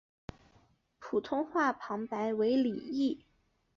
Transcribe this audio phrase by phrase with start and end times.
[0.99, 3.23] 普通话旁白为李易。